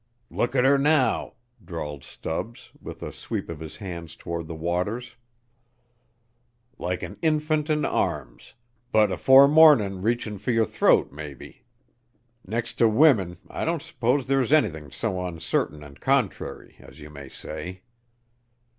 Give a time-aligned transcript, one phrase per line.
[0.31, 5.15] "Look at her now," drawled Stubbs, with a sweep of his hand towards the waters,
[6.79, 8.55] "like an infant in arms,
[8.91, 11.65] but afore mornin' reachin' for yer throat, maybe.
[12.43, 17.29] Next to wimen I don't s'pose there's anythin' so uncertain and contrary, as you may
[17.29, 17.83] say."